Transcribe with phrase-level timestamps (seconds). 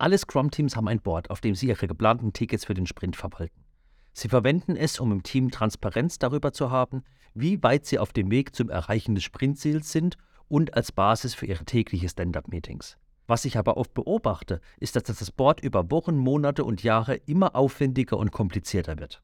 [0.00, 3.66] Alle Scrum-Teams haben ein Board, auf dem sie ihre geplanten Tickets für den Sprint verwalten.
[4.14, 8.30] Sie verwenden es, um im Team Transparenz darüber zu haben, wie weit sie auf dem
[8.30, 10.16] Weg zum Erreichen des Sprintziels sind
[10.48, 12.96] und als Basis für ihre täglichen Stand-up-Meetings.
[13.26, 17.54] Was ich aber oft beobachte, ist, dass das Board über Wochen, Monate und Jahre immer
[17.54, 19.22] aufwendiger und komplizierter wird.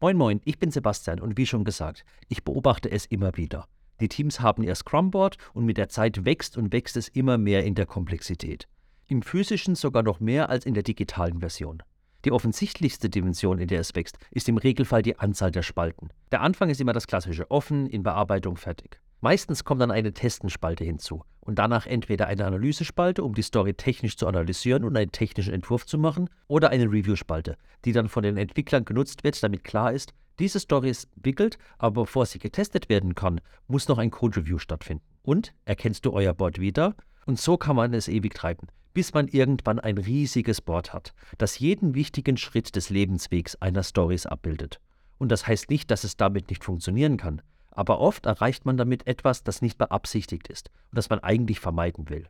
[0.00, 3.68] Moin Moin, ich bin Sebastian und wie schon gesagt, ich beobachte es immer wieder.
[4.00, 7.64] Die Teams haben ihr Scrum-Board und mit der Zeit wächst und wächst es immer mehr
[7.64, 8.66] in der Komplexität.
[9.06, 11.82] Im physischen sogar noch mehr als in der digitalen Version.
[12.24, 16.08] Die offensichtlichste Dimension, in der es wächst, ist im Regelfall die Anzahl der Spalten.
[16.32, 18.98] Der Anfang ist immer das klassische offen, in Bearbeitung fertig.
[19.20, 24.16] Meistens kommt dann eine Testenspalte hinzu und danach entweder eine Analysespalte, um die Story technisch
[24.16, 28.36] zu analysieren und einen technischen Entwurf zu machen, oder eine Review-Spalte, die dann von den
[28.36, 33.14] Entwicklern genutzt wird, damit klar ist, diese Story ist entwickelt, aber bevor sie getestet werden
[33.14, 35.04] kann, muss noch ein Code-Review stattfinden.
[35.22, 36.94] Und erkennst du euer Board wieder?
[37.26, 41.58] Und so kann man es ewig treiben, bis man irgendwann ein riesiges Board hat, das
[41.58, 44.80] jeden wichtigen Schritt des Lebenswegs einer Stories abbildet.
[45.18, 47.40] Und das heißt nicht, dass es damit nicht funktionieren kann
[47.74, 52.08] aber oft erreicht man damit etwas, das nicht beabsichtigt ist und das man eigentlich vermeiden
[52.08, 52.28] will.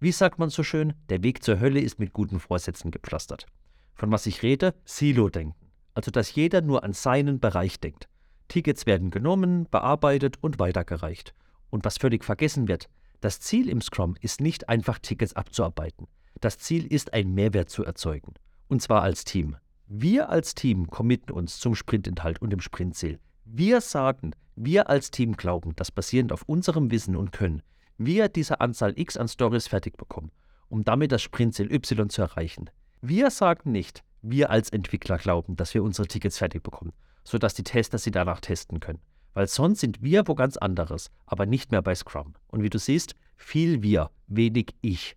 [0.00, 3.46] Wie sagt man so schön, der Weg zur Hölle ist mit guten Vorsätzen gepflastert.
[3.94, 4.74] Von was ich rede?
[4.84, 5.65] Silo-Denken.
[5.96, 8.06] Also dass jeder nur an seinen Bereich denkt.
[8.48, 11.34] Tickets werden genommen, bearbeitet und weitergereicht.
[11.70, 12.90] Und was völlig vergessen wird,
[13.22, 16.06] das Ziel im Scrum ist nicht einfach Tickets abzuarbeiten.
[16.42, 18.34] Das Ziel ist, einen Mehrwert zu erzeugen.
[18.68, 19.56] Und zwar als Team.
[19.86, 23.18] Wir als Team committen uns zum Sprintinhalt und dem Sprintziel.
[23.46, 27.62] Wir sagen, wir als Team glauben, dass basierend auf unserem Wissen und Können
[27.96, 30.30] wir diese Anzahl X an Stories fertig bekommen,
[30.68, 32.68] um damit das Sprintziel Y zu erreichen.
[33.00, 36.92] Wir sagen nicht, wir als Entwickler glauben, dass wir unsere Tickets fertig bekommen,
[37.24, 39.00] sodass die Tester sie danach testen können.
[39.34, 42.34] Weil sonst sind wir wo ganz anderes, aber nicht mehr bei Scrum.
[42.48, 45.16] Und wie du siehst, viel wir, wenig ich.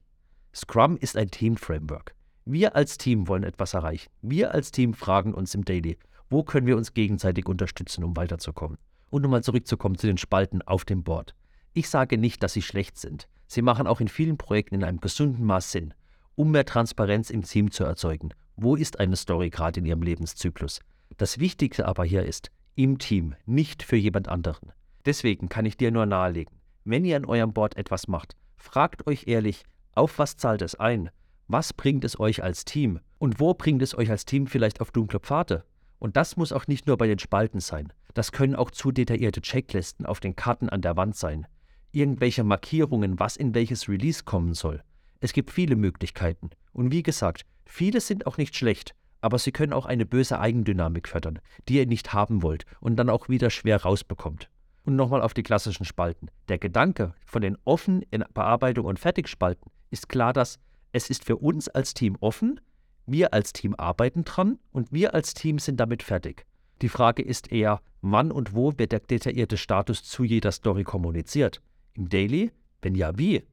[0.53, 2.13] Scrum ist ein Team-Framework.
[2.45, 4.09] Wir als Team wollen etwas erreichen.
[4.21, 5.97] Wir als Team fragen uns im Daily,
[6.29, 8.77] wo können wir uns gegenseitig unterstützen, um weiterzukommen?
[9.09, 11.33] Und nochmal zurückzukommen zu den Spalten auf dem Board.
[11.73, 13.27] Ich sage nicht, dass sie schlecht sind.
[13.47, 15.93] Sie machen auch in vielen Projekten in einem gesunden Maß Sinn,
[16.35, 18.33] um mehr Transparenz im Team zu erzeugen.
[18.61, 20.81] Wo ist eine Story gerade in ihrem Lebenszyklus?
[21.15, 24.73] Das Wichtigste aber hier ist, im Team, nicht für jemand anderen.
[25.05, 29.27] Deswegen kann ich dir nur nahelegen, wenn ihr an eurem Board etwas macht, fragt euch
[29.27, 29.63] ehrlich,
[29.95, 31.09] auf was zahlt es ein?
[31.47, 32.99] Was bringt es euch als Team?
[33.17, 35.63] Und wo bringt es euch als Team vielleicht auf dunkle Pfade?
[35.97, 37.93] Und das muss auch nicht nur bei den Spalten sein.
[38.13, 41.47] Das können auch zu detaillierte Checklisten auf den Karten an der Wand sein.
[41.93, 44.83] Irgendwelche Markierungen, was in welches Release kommen soll.
[45.21, 46.49] Es gibt viele Möglichkeiten.
[46.73, 51.07] Und wie gesagt, viele sind auch nicht schlecht, aber sie können auch eine böse Eigendynamik
[51.07, 54.49] fördern, die ihr nicht haben wollt und dann auch wieder schwer rausbekommt.
[54.83, 56.29] Und nochmal auf die klassischen Spalten.
[56.47, 60.59] Der Gedanke von den offen in Bearbeitung und Fertigspalten ist klar, dass
[60.91, 62.59] es ist für uns als Team offen,
[63.05, 66.45] wir als Team arbeiten dran und wir als Team sind damit fertig.
[66.81, 71.61] Die Frage ist eher, wann und wo wird der detaillierte Status zu jeder Story kommuniziert?
[71.93, 72.51] Im Daily?
[72.81, 73.43] Wenn ja, wie?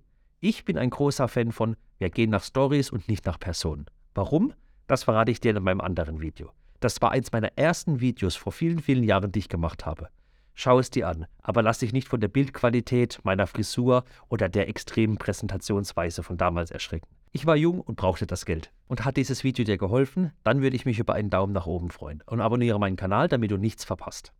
[0.40, 3.86] Ich bin ein großer Fan von, wir gehen nach Stories und nicht nach Personen.
[4.16, 4.54] Warum?
[4.86, 6.50] Das verrate ich dir in meinem anderen Video.
[6.80, 10.08] Das war eins meiner ersten Videos vor vielen, vielen Jahren, die ich gemacht habe.
[10.54, 14.70] Schau es dir an, aber lass dich nicht von der Bildqualität, meiner Frisur oder der
[14.70, 17.08] extremen Präsentationsweise von damals erschrecken.
[17.32, 18.72] Ich war jung und brauchte das Geld.
[18.88, 20.32] Und hat dieses Video dir geholfen?
[20.44, 22.22] Dann würde ich mich über einen Daumen nach oben freuen.
[22.24, 24.32] Und abonniere meinen Kanal, damit du nichts verpasst.